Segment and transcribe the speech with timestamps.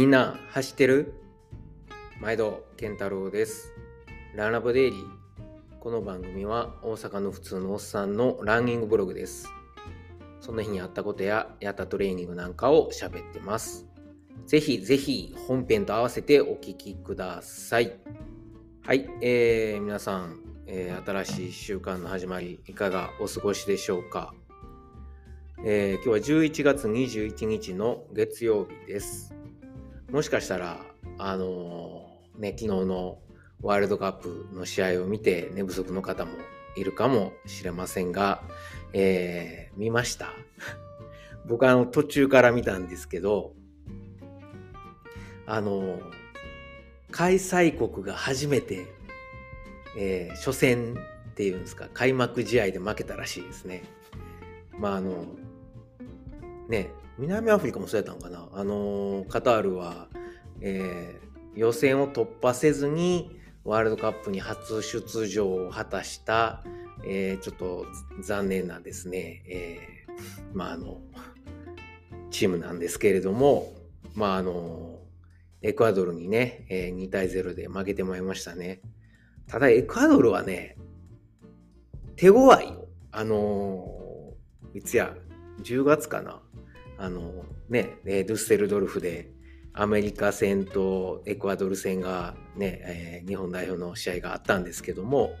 [0.00, 1.12] みんな走ってる？
[2.22, 3.74] 毎度健太郎です。
[4.34, 5.04] ランラボデイリー。
[5.78, 9.46] この番組は大阪の普通のおっさんのランニングブログです。
[10.40, 13.84] その日にあったことややったトレーニングなんかを喋ってます。
[14.46, 17.92] ぜひぜひ本編と合わせてお聞きください。
[18.86, 24.32] はい、えー、皆さん、えー新しい週間の始まりいかがお過ごしでしょうか、
[25.62, 29.34] えー今日は11月21日の月曜日です。
[30.12, 30.80] もしかしたら、
[31.18, 33.18] あのーね、昨日の
[33.62, 36.32] ワールドカップの試合を見て寝不足の方も
[36.76, 38.42] いるかもしれませんが、
[38.92, 40.34] えー見ました
[41.46, 43.54] 僕はあの途中から見たんですけど、
[45.46, 46.20] あのー
[47.12, 48.86] 開催国が初めて、
[49.96, 50.94] えー初戦
[51.30, 53.84] っていうんですか、開幕試合で負けたらしいですね。
[54.76, 55.26] まああの、
[56.68, 56.90] ね、
[57.20, 58.48] 南アフリカもそうやったのかな？
[58.52, 60.08] あの、カタールは、
[60.60, 66.62] えー予選を突破せずにワールドカップに初出場を果たした、
[67.04, 67.86] えーちょっと
[68.22, 71.00] 残念なですね、えーまああの、
[72.30, 73.72] チームなんですけれども、
[74.14, 75.00] まああの、
[75.60, 78.80] エクアドルにね、えー2対0で負けてまいましたね。
[79.48, 80.76] ただ、エクアドルはね、
[82.16, 82.72] 手強い。
[83.12, 83.88] あの
[84.72, 85.16] いつや、
[85.64, 86.40] 10月かな？
[87.00, 87.32] あの
[87.70, 89.30] ね、ドゥッセルドルフで
[89.72, 95.32] アメリカ戦とエクアドル戦がね、えー日本代表の試合があったんですけども、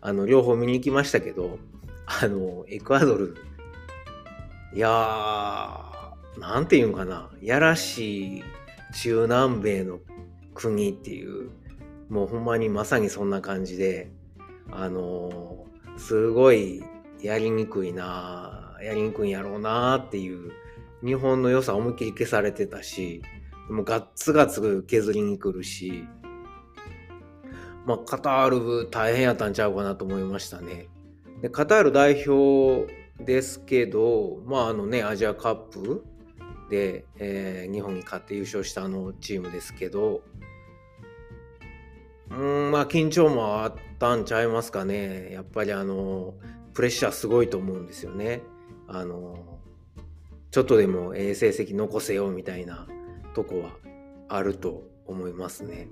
[0.00, 1.58] あの、両方見に行きましたけど、
[2.06, 3.36] あの、エクアドル、
[4.74, 8.44] いやー、なんていうのかな、やらしい
[9.00, 10.00] 中南米の
[10.54, 11.50] 国っていう、
[12.08, 14.10] もうほんまにまさにそんな感じで、
[14.72, 15.66] あのー
[15.98, 16.82] すごい
[17.22, 20.52] やりにくいなやりにくいんやろうなっていう
[21.06, 23.22] 日本の良さ思いっきり消されてたし
[23.70, 26.04] もうガッツガツ削りに来るし
[27.86, 30.88] まあカタール大変やったんちゃうかなと思いましたね
[31.40, 32.92] でカタール代表
[33.24, 36.04] ですけどまああのねアジアカップ
[36.68, 40.22] で、えー日本に勝って優勝したあのチームですけど
[42.30, 45.30] うんまあ緊張もあったんちゃいますかね。
[45.32, 46.34] やっぱりあの、
[46.74, 48.42] プレッシャーすごいと思うんですよね。
[48.88, 49.55] あの、
[50.56, 52.86] ちょっとでもえ成績残せよみたいな
[53.34, 53.72] とこは
[54.30, 55.86] あると思いますね。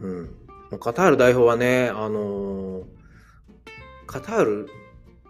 [0.00, 0.80] うん。
[0.80, 2.82] カタール代表はね、あの、
[4.08, 4.68] カタール、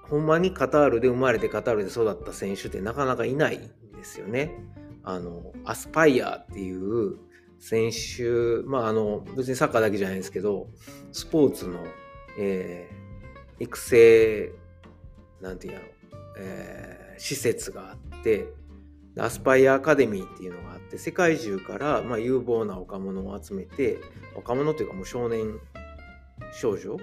[0.02, 3.60] ほんまにカタールで生まれてカタールで育った選手ってなかなかいないん
[3.94, 4.54] ですよね。
[5.02, 7.18] あの、アスパイアっていう
[7.58, 10.68] 選手、まあ、あの、別にサッカーだけじゃないんですけど、
[11.12, 11.84] スポーツの、
[12.38, 14.52] えー育成、
[15.42, 15.86] なんていうやろ、
[16.38, 18.52] えー施設があって、
[19.18, 23.98] アスパイアアカデミーっていうのがあって、世界中から、ま、有望な若者を集めて、
[24.36, 25.58] 若者というかもう少年
[26.52, 26.96] 少女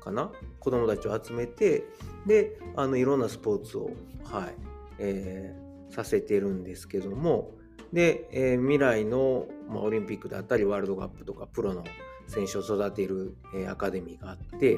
[0.00, 0.32] かな？
[0.58, 1.84] 子供たちを集めて、
[2.26, 3.90] で、あの、いろんなスポーツを、
[4.24, 4.54] はい、
[4.98, 7.50] えーさせてるんですけども、
[7.92, 11.82] で、えー未来の、まあ、オリンピックだったりワールドカップとかプロの
[12.28, 14.76] 選手を育てる、えーアカデミーがあって、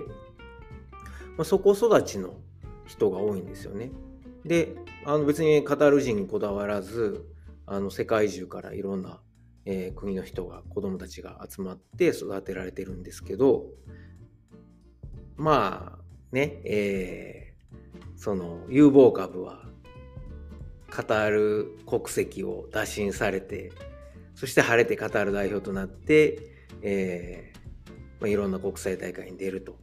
[1.36, 2.34] まあ、そこ育ちの
[2.86, 3.90] 人が多いんですよね。
[4.44, 7.24] であの別にカタール人にこだわらず
[7.66, 9.20] あの世界中からいろんな、
[9.64, 13.66] えー国の人が子供たちが集まって育てられてるんですけど
[15.36, 15.98] まあ
[16.32, 17.52] ね、えー
[18.22, 19.64] その有望株は
[20.88, 23.72] カタール国籍を打診されて
[24.36, 26.38] そして晴れてカタール代表となって、
[26.82, 29.76] えーまあ、いろんな国際大会に出ると。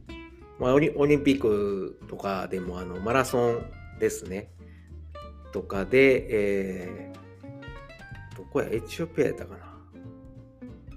[0.58, 4.50] まあ、オリオリンピックとかでもあのマラソンですね。
[5.52, 7.20] とかで、えー
[8.36, 9.78] どこやエチオピアやったかな。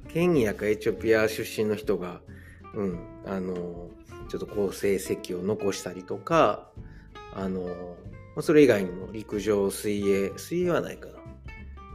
[0.07, 2.21] ケニアかエチオピア出身の人が、
[2.73, 3.89] うん、あの、
[4.29, 6.69] ちょっと好成績を残したりとか、
[7.35, 7.97] あの、
[8.39, 11.13] それ以外にも陸上、水泳、水泳はないかな。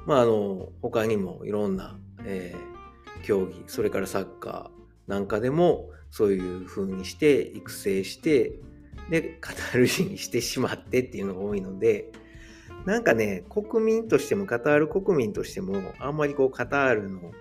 [0.06, 2.78] まあ、あの、他にもいろんな、えー
[3.22, 8.52] 競技、それからサッカーなんかでも、そういう風にして育成して、
[9.11, 12.11] で、カタール人にしてしまってっていうのが多いので、
[12.85, 17.33] なんかね、国民としても、カタール国民としても、あんまりこう、カタールの、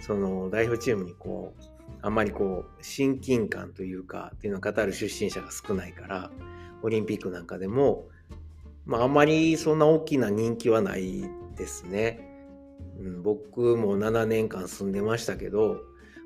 [0.00, 1.62] その代表チームにこう、
[2.02, 6.30] あんまりこう、親近感というか、っていうのはカタール出身者が少ないから、
[6.82, 8.08] オリンピックなんかでも、
[8.84, 11.24] まあ、あんまりそんな大きな人気はない
[11.56, 12.28] ですね。
[12.98, 15.80] うん、僕も7年間住んでましたけど、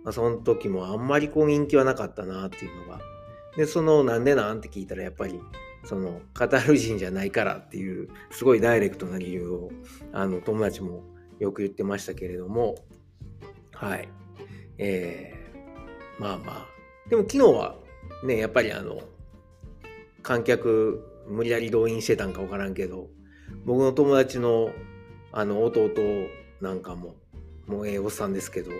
[0.05, 3.01] まあ、その時もあんまりこう人気はなかったなっていうのが。
[3.57, 4.59] で、そのなんでなん？
[4.59, 5.41] って聞いたらやっぱり、
[5.85, 9.71] そのカタール人じゃないからっていう、すごいダイレクトな理由を、
[10.13, 11.05] あの友達も
[11.39, 12.77] よく言ってましたけれども、
[13.73, 14.09] はい。
[14.79, 16.67] えー、まあまあ。
[17.09, 17.77] でも昨日は
[18.25, 19.01] ね、やっぱりあの、
[20.23, 23.09] 観客無理やり動員してたんか分からんけど、
[23.65, 24.71] 僕の友達の
[25.33, 25.91] あの弟
[26.61, 27.17] なんかも、
[27.67, 28.71] もうええおっさんですけど、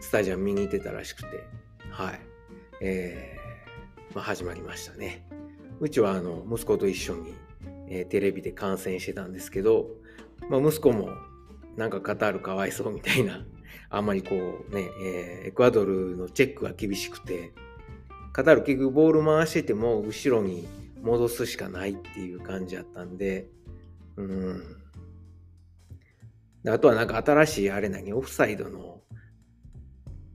[0.00, 1.44] スタジアム見に行ってたらしくて、
[1.90, 2.20] はい。
[2.80, 3.41] えー、
[4.14, 5.26] まあ、始まりましたね。
[5.80, 7.34] うちはあの息子と一緒に、
[7.88, 9.86] えー、テレビで観戦してたんですけど、
[10.50, 11.08] まあ、息子も
[11.76, 13.44] なんかカタールかわいそうみたいな、
[13.88, 17.52] あんまりこうね、えー、エクアドルのチェックが厳しくて、
[18.32, 20.68] カタール結局ボール回してても後ろに
[21.02, 23.48] 戻すしかないっていう感じやったんで、
[24.16, 24.62] うん。
[26.66, 29.00] あとはなんか新しいあれ何、オフサイドの、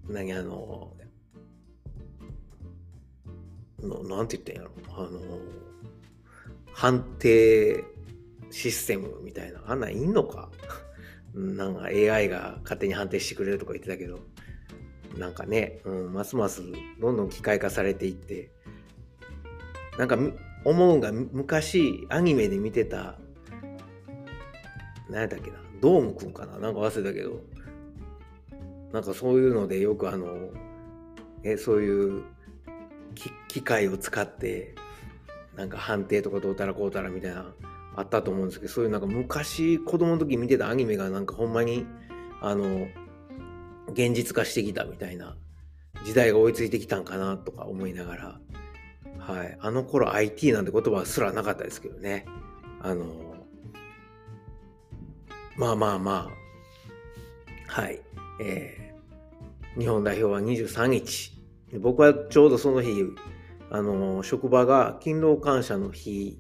[0.09, 0.33] 何？
[0.33, 0.96] あの、
[3.81, 5.19] のなんて言ったんやろ、あの、
[6.74, 7.83] 判定
[8.50, 10.50] システムみたいな、あんないんのか。
[11.33, 14.19] なんか AI が勝手に判定してくれるとか言ってたけど、
[15.18, 16.63] なんかね、うん、ますます
[17.00, 18.51] どんどん機械化されていって、
[19.97, 20.18] なんか
[20.63, 23.19] 思うんが昔アニメで見てた、
[25.09, 26.57] 何やったっけな、ドームくんかな。
[26.57, 27.41] なんか忘れたけど、
[28.91, 30.50] なんかそういうのでよくあの、
[31.44, 32.23] えそういう
[33.47, 34.75] 機械を使って、
[35.55, 37.53] なんか判定とかどうたらこうたらみたいな
[37.95, 41.85] あったと思うんですけど、そういうなんか昔子供の時見てたアニメがなんかほんまに、
[42.41, 42.87] あの、
[43.89, 45.35] 現実化してきたみたいな
[46.03, 48.39] 時代が追いついてきたんかなとか思いながら、
[49.19, 49.57] はい。
[49.59, 52.25] あの頃 IT なんて言葉すらなかったですけどね。
[52.81, 53.05] あの、
[55.57, 56.29] まあまあま
[57.67, 57.99] あ、はい。
[58.39, 61.36] えー、日本代表は23日。
[61.73, 63.03] 僕はちょうどその日、
[63.69, 66.39] あの、職場が勤労感謝の日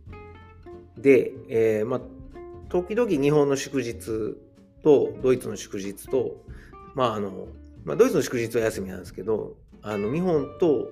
[0.97, 2.01] で、えー、まあ、
[2.69, 4.37] 時々日本の祝日
[4.83, 6.43] とドイツの祝日と、
[6.95, 7.47] まああの、
[7.83, 10.89] まあ、ドイツの祝日は休みなんですけど、あの日本と、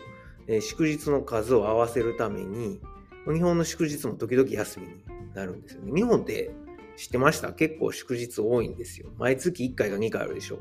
[0.48, 2.80] え、祝日の数を合わせるために、
[3.26, 4.94] 日本の祝日も時々休みに
[5.34, 5.92] なるんですよね。
[5.94, 6.52] 日本って
[6.98, 7.52] 知ってました？
[7.54, 9.10] 結構祝日多いんですよ。
[9.18, 10.60] 毎月1回か2回あるでしょ。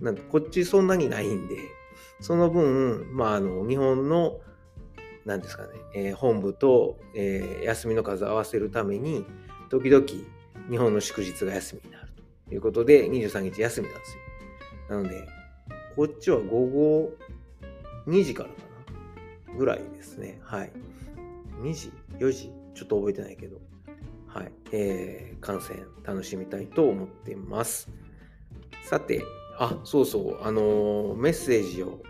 [0.00, 1.56] なんこっちそんなにないんで、
[2.22, 4.38] その分、まあ、あの、日本の
[5.24, 9.26] 何ですかね、えー、本部と、えー、休みの数を合わせるために、
[9.68, 10.06] 時々
[10.70, 12.08] 日本の祝日が休みになる
[12.48, 14.96] ということで、23日休みなんですよ。
[14.96, 15.28] なので、
[15.96, 17.10] こっちは午後
[18.06, 18.54] 2時からか
[19.52, 20.40] なぐらいですね。
[20.44, 20.72] はい。
[21.60, 22.52] 2時 ?4 時？
[22.74, 23.60] ちょっと覚えてないけど。
[24.28, 24.52] はい。
[24.70, 27.90] えー、観戦楽しみたいと思っています。
[28.84, 29.24] さて、
[29.58, 32.00] あ、そうそう、あのー、メッセージを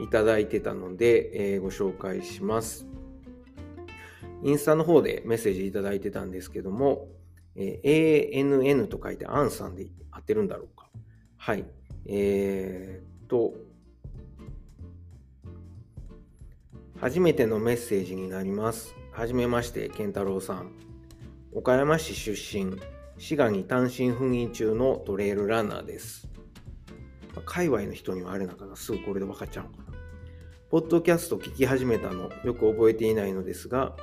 [0.00, 2.86] いただいてたので、えー、ご紹介します。
[4.42, 7.08] インスタの方でメッセージいただいてたんですけども、
[7.56, 10.88] えー、ANN と書いてアンさんで合ってるんだろうか。
[11.36, 11.64] はい。
[12.06, 13.54] えー、っと、
[17.00, 18.94] 初めてのメッセージになります。
[19.12, 20.72] はじめまして、健太郎さん。
[21.52, 22.76] 岡山市出身、
[23.18, 26.28] 滋賀に単身赴任中のトレイルランナーです。
[27.44, 29.87] 界隈の人にはあれなのかな、すぐこれで分かっちゃうのかな。
[30.70, 33.96] ポッドキャスト聞き始めたのよく覚えていないのですが、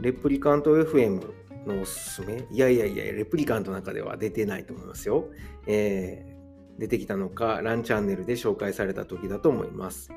[0.00, 1.20] レプリカント FM
[1.66, 5.26] のおすすめいやいやいや、レプリカントの中では出てないと思いますよ。
[5.66, 10.10] えー、出てきたのか、ランチャンネルで紹介された時だと思います。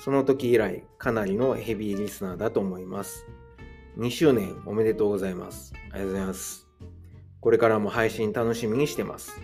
[0.00, 3.24] その時以来、かなりのヘビーリスナーだと思います。
[3.98, 5.72] 2周年おめでとうございます。
[5.74, 6.66] ありがとうございます。
[7.40, 9.40] これからも配信楽しみにしてます。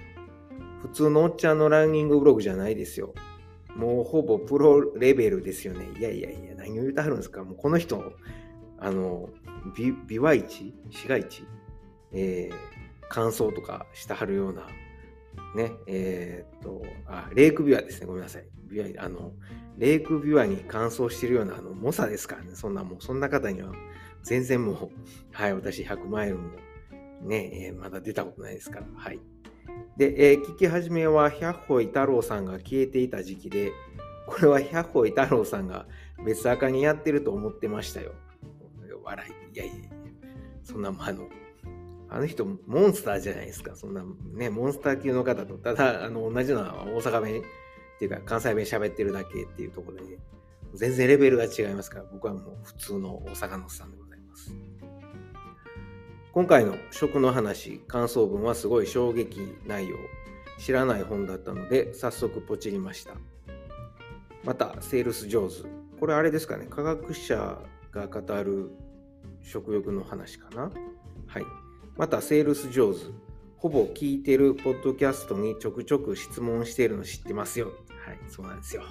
[0.83, 3.15] 普通のおっちゃんのランニングブログじゃないですよ。
[3.77, 5.89] もうほぼプロレベルですよね。
[5.99, 7.45] いやいやいや、何を言うてはるんですか。
[7.45, 8.13] もうこの人、
[8.79, 9.31] あの、
[10.09, 10.75] ビワ市？
[10.91, 11.45] 市街地？
[12.13, 12.55] えー、
[13.09, 14.67] 乾燥とかしてはるような、
[15.55, 18.07] ね、えー、っと、あ、レイクビワですね。
[18.07, 18.49] ごめんなさい。
[18.69, 19.33] ビワ、あの、
[19.79, 22.51] レイクビワに乾燥してるような、あの、猛者ですからね。
[22.55, 23.73] そんなもう、そんな方には、
[24.23, 24.91] 全然もう、
[25.33, 26.51] はい、私100マイルも、
[27.23, 29.21] ね、えー、まだ出たことないですから、はい。
[29.97, 33.73] で、えー、聞き始めは百歩伊太郎さんが消えていた時期で、
[34.27, 35.87] これは百歩伊太郎さんが
[36.25, 38.13] 別赤にやってると思ってましたよ。
[39.03, 39.57] 笑い。
[39.57, 39.91] いやいやいや。
[40.63, 41.29] そんな、あの、
[42.09, 43.75] あの人、モンスターじゃないですか。
[43.75, 44.05] そんな、
[44.35, 50.19] ね、モンスター級の方と、ただ、あの、同じのは大阪弁っていうか、関西弁喋ってるだけっていうところで、
[50.75, 54.53] 全然レベルが違いますから、僕はもう普通の大阪のおっさんでございます。
[56.33, 59.97] 今回の食の話、感想文はすごい衝撃内容、
[60.61, 63.15] 知らない本だったので、早速ポチりました。
[64.45, 65.65] また、セールス上手。
[65.99, 67.59] これあれですかね、科学者
[67.91, 68.71] が語る
[69.43, 70.71] 食欲の話かな。
[71.27, 71.45] はい。
[71.97, 73.01] また、セールス上手。
[73.57, 77.73] ほぼ聞いてるポッドキャストにちょくちょく質問しているの知ってますよ。
[78.07, 78.85] はい、そうなんですよ。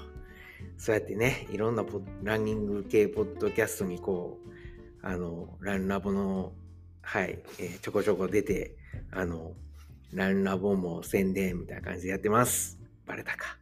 [0.78, 1.86] そうやってね、いろんな
[2.22, 4.50] ランニング系ポッドキャストにこう、
[5.02, 6.52] あの、ランラボの、
[7.12, 8.76] はい、えー、ちょこちょこ出て、
[9.10, 9.54] あの、
[10.14, 12.78] ランラボも宣伝みたいな感じでやってます。
[13.08, 13.58] バレたか。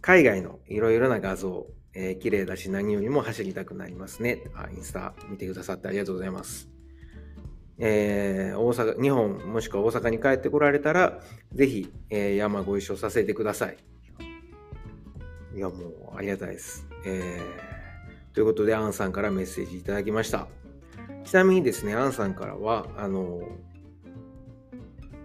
[0.00, 4.44] 海外のいろいろな画像、えー、綺麗だし何よりも走りたくなりますね。
[4.54, 6.68] あ、インスタ見てくださってありがとうございます。
[7.78, 11.20] えー、大阪、日本もしくは大阪に帰ってこられたら、
[11.52, 13.78] ぜひ、えー、山ご一緒させてください。
[15.56, 16.86] いや、もうありがたいです。
[17.04, 20.46] えー、ということで、アンさんからメッセージいただきました。
[21.24, 23.40] ちなみにですね、アンさんからは、あの、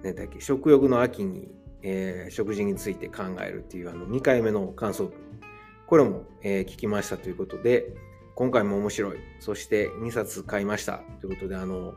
[0.04, 1.50] 何だっけ、食欲の秋に、
[1.82, 5.14] えー、食事について考えるっていうあの2回目の感想文、
[5.88, 7.94] これも、えー、聞きましたということで、
[8.36, 9.18] 今回も面白い。
[9.40, 11.94] そして2冊買いましたということで、あの、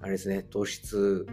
[0.00, 1.26] あれですね、糖質、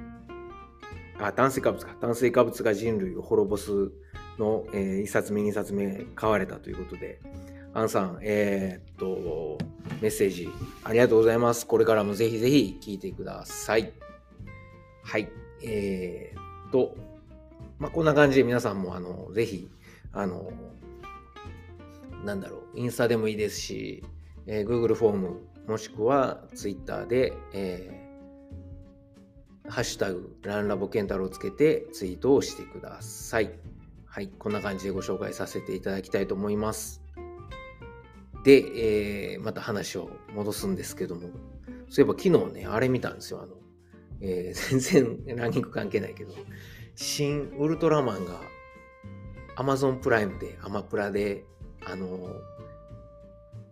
[1.20, 1.94] あ、炭水化物か。
[2.00, 3.92] 炭水化物が人類を滅ぼす
[4.40, 7.20] の、えー、1冊目、2冊目買われたということで、
[7.74, 9.58] アンさん、えー、っと、
[10.01, 10.50] メッセージ
[10.84, 11.66] ありがとうございます。
[11.66, 13.94] これからもぜひぜひ聞いてください。
[15.04, 15.30] はい。
[15.63, 16.96] えー、っと、
[17.80, 19.70] まあ、こんな感じで皆さんも、あの、ぜひ、
[20.12, 20.51] あの、
[22.25, 24.04] なんだろう、インスタでもいいですし、
[24.48, 28.01] えー、Google フォーム、もしくは Twitter で、えー
[29.70, 33.51] ハッシュタグ、ランラボケンタロウをつけてツイートをしてください。
[34.06, 37.00] はい、こんな感じでご紹介させていただきたいと思います。
[38.44, 41.30] で、えー、また話を戻すんですけども、
[41.90, 43.42] そういえば昨日ね、あれ見たんですよ。
[43.42, 43.56] あの、
[44.22, 46.34] えー、 全然ランニング関係ないけど、
[46.96, 48.42] 新ウルトラマンが
[49.56, 51.46] Amazon プライムで、アマプラで、
[51.84, 52.36] あの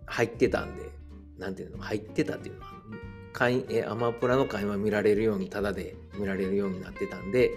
[0.08, 0.90] 入ってたんで、
[1.38, 2.74] なんていうの、入ってたっていうのは、
[3.34, 7.52] 会えアマプラの会話見られるようにタダで見られるようになってたんで、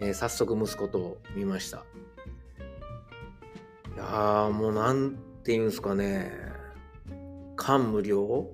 [0.00, 1.84] えー、早速息子と見ました。
[3.94, 6.32] いやーもうなんていうんですかね。
[7.56, 8.50] 感無量？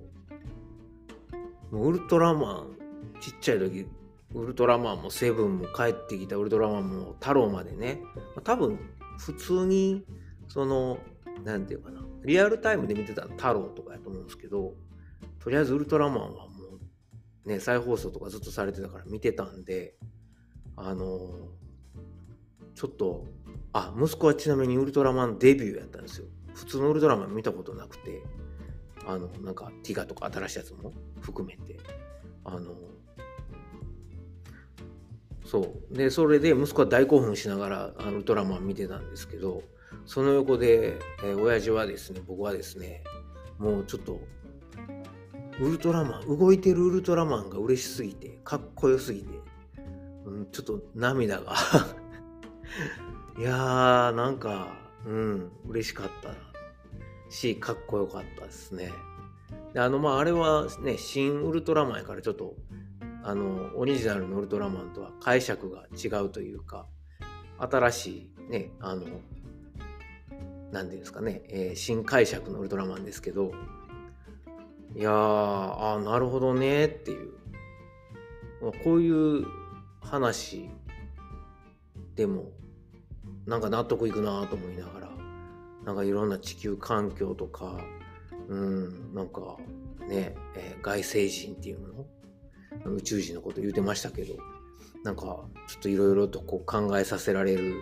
[1.73, 2.77] ウルトラマン
[3.21, 3.87] ちっちゃい時
[4.35, 8.01] ウルトラマンもセブンも帰ってきたウルトラマンも太郎までね。
[8.45, 8.79] 多分
[9.19, 10.05] 普通に
[10.49, 10.99] その
[11.45, 12.03] 何て言うかな。
[12.25, 14.75] リアルタイムで見てた太郎とかやと思うんですけど
[15.39, 16.45] とりあえずウルトラマンはも
[17.47, 19.95] うね、再放送とかずっとされてたから見てたんで、
[20.77, 21.19] あの
[22.75, 23.25] ちょっと、
[23.73, 26.27] あ、息子はちなみにウルトラマンデビューやったんですよ。
[26.61, 28.23] 普通のウルトラマン見たことなくて、
[29.07, 31.79] あの、なんかティガとか新しいやつも含めて、
[32.45, 32.75] あの
[35.47, 35.95] そう。
[35.95, 39.63] で、それで息子は大興奮しながらウルトラマン見てたんですけど、
[40.05, 43.03] その横で、えー、親父はですね、僕はですね、
[43.59, 44.21] もうちょっと
[45.61, 49.29] ウルトラマン、動いてるウルトラマンが嬉しすぎて、かっこよすぎて、
[50.25, 51.55] うん、ちょっと涙が。
[53.39, 54.69] いやー、なんか、
[55.07, 56.50] うん、嬉しかった
[57.31, 58.93] し、かっこよかったですね。
[59.73, 62.55] で、あの、まあ、あれはね、新ウルトラマンやからちょっと、
[63.23, 66.87] あの、オリジナルのウルトラマンとは解釈が違うというか、
[67.59, 69.07] 新しいね、あの、
[70.73, 73.53] なんていうんですかね、えー、新解釈のウルトラマンですけど、
[74.97, 77.33] いやー、あなるほどねっていう。
[78.85, 79.47] こういう
[80.01, 80.69] 話
[82.17, 82.51] でも、
[83.47, 85.10] なんか納得いくなと思いながら、
[85.85, 87.79] なんかいろんな地球環境とか、
[88.49, 89.57] うん、なんか
[90.09, 92.07] ね、えー、外星人っていうの
[92.95, 94.35] 宇宙人のこと言うてましたけど、
[95.05, 95.45] なんかちょ
[95.79, 97.75] っといろいろとこう考えさせられる、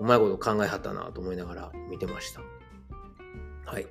[0.00, 2.40] うまいこと考えはったなと思いながら見てました。
[3.64, 3.86] はい。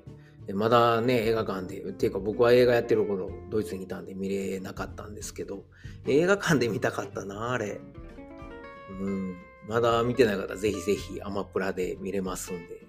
[0.54, 5.64] まだね、映画館で、っていうか僕は映画やってる頃、ドイツにいたんで見れなかったんですけど、
[6.08, 7.80] 映画館で見たかったな、あれ。
[9.00, 9.38] うん。
[9.68, 12.89] まだ見てない方、ぜひぜひアマプラで見れますんで、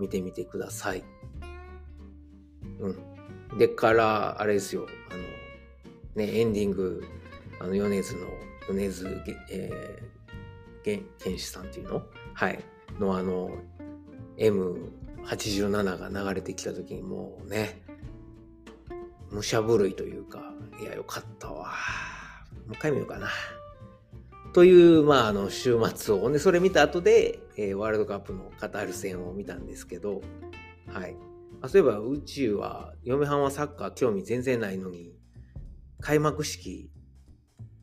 [0.00, 1.04] 見てみてください。
[2.80, 3.58] うん。
[3.58, 5.22] でから、あれですよ、あの、
[6.26, 7.04] ね、エンディング、
[7.60, 8.26] あの、米津の、
[8.68, 12.02] 米津、えー、原始さんっていうの？
[12.34, 12.58] はい。
[12.98, 13.50] のあの、
[14.36, 14.90] M
[15.24, 17.82] 87が流れてきた時にもうね、
[19.30, 21.66] 武者震いというか、いや、よかったわ。
[22.66, 23.28] もう一回見ようかな。
[24.52, 30.22] という、まあ、あの、週末を、ね、それ見た後で、えー、ワールドカップのカタール戦を見たんですけど、
[30.86, 31.16] はい。
[31.60, 35.14] あそういえば、宇宙は、嫁はんはサッカー興味全然ないのに、
[36.00, 36.90] 開幕式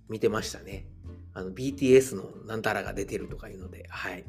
[0.10, 0.88] 見てましたね。
[1.36, 4.26] あの、BTS のなんたらが出てるとかいうので、はい。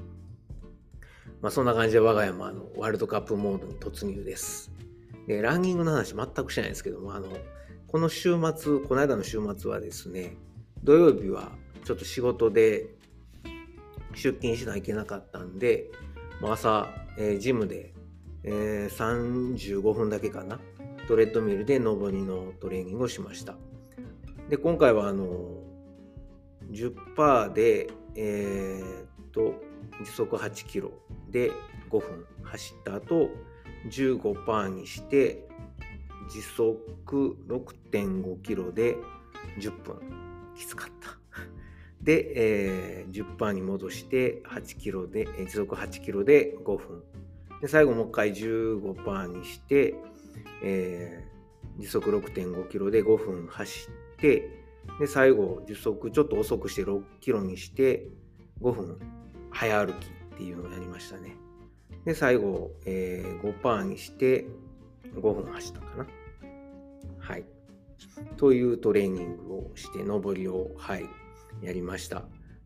[1.40, 4.70] まあ、そんな感じで我が家もあのワールドカップモードに突入です。
[5.26, 7.28] で、ランニングの話全くしないですけども、あの、
[7.86, 10.36] この週末、この間の週末はですね、
[10.82, 11.52] 土曜日は
[11.84, 12.97] ちょっと仕事で
[14.18, 15.90] 出勤しないといけなかったんで、
[16.42, 17.94] 朝、えー、ジムで、
[18.42, 20.60] えー、35分だけかな、
[21.06, 23.56] トレッドミルで上りのトレーニングをしました。
[24.48, 25.62] で、今回はあの、
[26.70, 29.54] 10%で、えー、っと、
[30.04, 30.90] 時速8キロ
[31.30, 31.52] で
[31.90, 33.30] 5分走った後、
[33.90, 35.48] 15%にして
[36.28, 38.96] 時速6.5キロで
[39.60, 39.96] 10分。
[40.56, 41.16] きつかった。
[42.08, 47.02] で、えー、10%に戻して8キロで、時速8キロで5分。
[47.60, 49.94] で、最後もう一回15%にして、
[50.62, 54.48] えー、時速6.5キロで5分走って、
[54.98, 58.08] で、最後、時速ちょっと遅くして6キロにして
[58.62, 58.98] 5分
[59.50, 61.36] 早歩きっていうのをやりましたね。
[62.06, 64.46] で、最後、えー、5%にして
[65.14, 66.06] 5分走ったかな。
[67.18, 67.44] はい。
[68.38, 71.04] というトレーニングをして、上りを、はい、
[71.62, 72.24] やりました。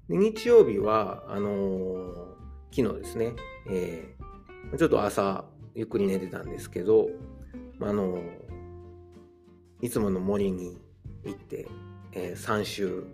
[0.08, 2.14] で日曜日は、あのー、
[2.74, 3.32] 昨日ですね、
[3.68, 7.08] えー、ちょっと朝、ゆっくり寝てたんですけど、
[7.80, 8.22] あのー、
[9.80, 10.78] いつもの森に
[11.24, 11.66] 行って、
[12.12, 13.04] えー、3周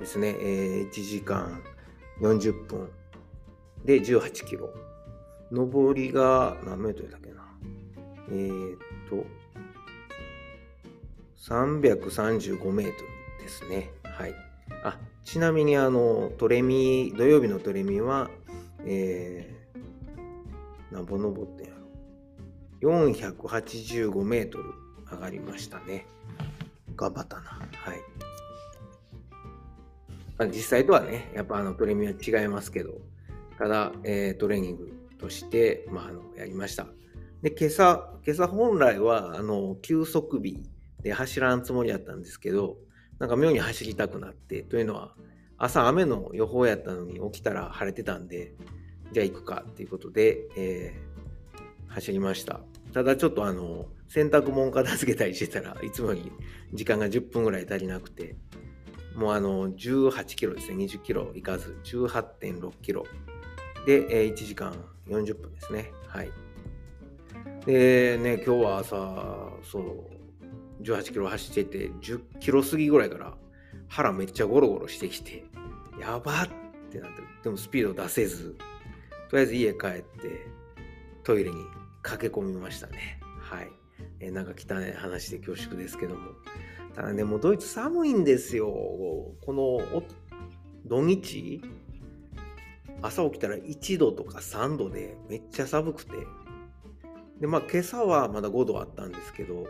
[0.00, 1.62] ですね、えー、1時間
[2.20, 2.90] 40分
[3.84, 4.70] で18キロ。
[5.50, 7.42] 上りが何メートルだっけな
[8.30, 8.78] えー、っ
[9.10, 9.26] と、
[11.38, 13.92] 335メートルですね。
[14.04, 14.51] はい。
[14.82, 18.30] あ、ちなみにあの、トレミ、土曜日のトレミは、
[18.84, 21.82] えー、なんぼ登ってんやろ。
[23.02, 24.74] 485メートル
[25.10, 26.06] 上がりましたね。
[26.96, 27.42] 頑張ったな。
[27.42, 28.00] はい。
[30.38, 33.00] まあ、実際とはね、やっぱあのトレミは違いますけど、
[33.58, 36.86] ただ、えー、トレーニングとして、まあ、あのやりました。
[37.42, 40.62] で、今朝、今朝本来は、あの、休息日
[41.02, 42.78] で走らんつもりやったんですけど、
[43.18, 45.14] なんか妙に走りたくなって、というのは、
[45.58, 48.54] 朝雨の予報やったのに起きたら晴れてたんで、
[49.12, 52.60] じゃあ行くかっていうことで、えー、走りました。
[52.92, 56.32] ただちょっとあの、洗濯物片付けたりしてたらいつもより
[56.74, 58.36] 時間が10分ぐらい足りなくて、
[59.14, 63.04] もうあの、18キロですね、20キロいかず、18.6キロ
[63.86, 64.74] で、えー、1時間
[65.06, 65.92] 40分ですね。
[66.08, 66.30] はい。
[67.66, 70.11] でね、今日は朝、そう、
[70.82, 73.34] 18キロ走ってて、10キロ過ぎぐらいから
[73.88, 75.44] 腹めっちゃゴロゴロしてきて、
[76.00, 76.48] やばっ
[76.90, 78.56] てなって、でもスピード出せず、
[79.28, 80.46] とりあえず家帰って
[81.24, 81.56] トイレに
[82.02, 83.20] 駆け込みましたね。
[83.40, 83.70] はい。
[84.20, 86.20] え、なんか汚い話で恐縮ですけども。
[86.94, 88.66] ただね、もうドイツ寒いんですよ。
[88.66, 90.02] この
[90.86, 91.62] 土日、
[93.00, 96.12] 朝起きたら1度とか3度でめっちゃ寒くて。
[97.40, 99.66] で、まあ今朝はまだ5度あったんですけど、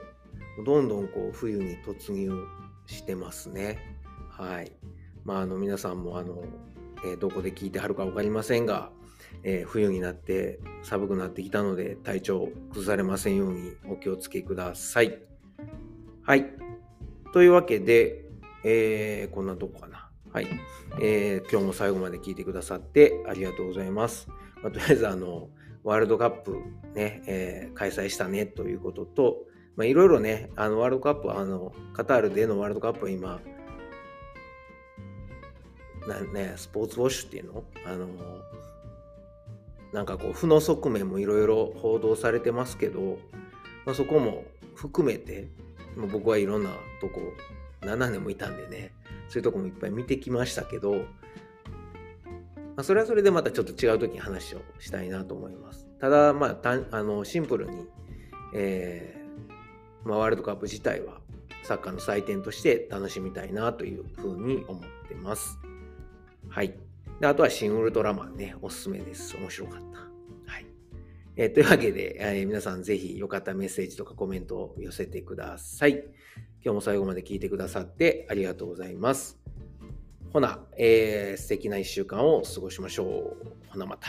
[0.64, 2.30] どんどんこう冬に突入
[2.86, 3.78] してますね。
[4.28, 4.72] はい。
[5.24, 6.42] まあ、あの皆さんもあの、
[7.04, 8.90] えー、どこで聞いてはるか分かりませんが、
[9.44, 15.18] えー、冬になって寒くなってきたので体調崩されませんようにお気をつけください。
[16.22, 16.46] はい。
[17.32, 18.24] というわけで、
[18.64, 20.10] えー、こんなとこかな。
[20.32, 20.46] はい、
[21.00, 21.50] えー。
[21.50, 24.28] 今日も最後まで聞いてくださってありがとうございます。
[24.62, 25.50] まあ、とりあえずあの、
[25.84, 26.56] ワールドカップ
[26.94, 29.44] ね、えー、開催したねということと、
[29.76, 33.40] まあ、いろいろね、あのワールドカップ、あの、カタールでのワールドカップは今、
[36.06, 37.64] なね、スポーツウォッシュっていうの？
[37.86, 38.08] あの、
[39.92, 43.18] なんかこう、負の側面もいろいろ報道されてますけど、
[43.86, 45.48] まあ、そこも含めて、
[45.96, 47.20] まあ、僕はいろんなとこ、
[47.80, 48.92] 7年もいたんでね、
[49.28, 51.02] そういうとこもいっぱい見てきましたけど、ま
[52.78, 55.86] あ、それはそれでまたちょっと違う時に話をしたいなと思います。
[56.00, 57.86] ただ、まあ、あのシンプルに、
[58.54, 59.21] えー
[60.04, 61.20] まあ、ワールドカップ自体は
[61.62, 65.58] サッカーの祭典として楽しみたいなというふうに思ってます。
[66.48, 66.74] はい。
[67.20, 69.36] であとはシン・ウルトラマンね、おすすめです。
[69.36, 70.52] 面白かった。
[70.52, 70.66] はい。
[71.36, 75.92] えー、というわけで、えー、皆さんぜひよかったメッセージとかコメントを寄せてください。
[76.64, 79.38] 今日も最後まで聞いてくださってありがとうございます。
[80.32, 83.70] ほな、えー、素敵な一週間を過ごしましょう。
[83.70, 84.08] ほなまた。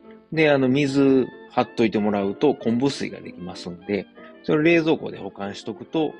[0.31, 4.05] で、あの、水貼っといてもらうと昆布水ができますんで、
[4.43, 6.13] それを冷蔵庫で保管しとくと、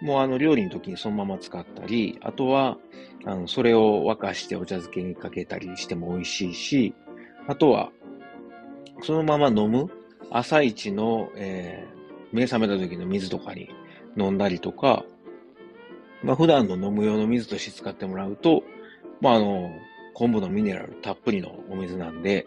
[0.00, 2.78] もうあの料理の時にそのまま使ったり、あとは、
[3.24, 6.94] あの、それを沸かしてお茶漬けにかけたりしても美味しいし、
[7.48, 7.90] あとは、
[9.02, 9.90] そのまま飲む
[10.30, 13.68] 朝一の、えー、目覚めた時の水とかに
[14.16, 15.04] 飲んだりとか、
[16.22, 18.62] まあ普段の飲む用の水として使ってもらうと、
[19.20, 19.70] まああの、
[20.14, 22.46] 昆布のミネラルたっぷりのお水なんで、